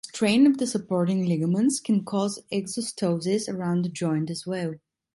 [0.07, 4.73] Strain of the supporting ligaments can cause exostosis around the joint as well.